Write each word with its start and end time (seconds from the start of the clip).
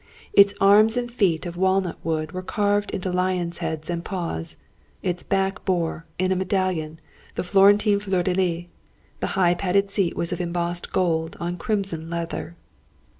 Its 0.33 0.55
arms 0.59 0.97
and 0.97 1.11
feet 1.11 1.45
of 1.45 1.55
walnut 1.55 1.99
wood, 2.03 2.31
were 2.31 2.41
carved 2.41 2.89
into 2.89 3.11
lions' 3.11 3.59
heads 3.59 3.87
and 3.87 4.03
paws. 4.03 4.57
Its 5.03 5.21
back 5.21 5.63
bore, 5.63 6.07
in 6.17 6.31
a 6.31 6.35
medallion, 6.35 6.99
the 7.35 7.43
Florentine 7.43 7.99
fleur 7.99 8.23
de 8.23 8.33
lis. 8.33 8.65
The 9.19 9.27
high 9.37 9.53
padded 9.53 9.91
seat 9.91 10.17
was 10.17 10.31
of 10.33 10.41
embossed 10.41 10.91
gold, 10.91 11.37
on 11.39 11.55
crimson 11.55 12.09
leather. 12.09 12.55